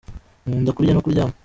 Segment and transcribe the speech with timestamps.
[0.47, 1.33] nkunda kurya no kuryama.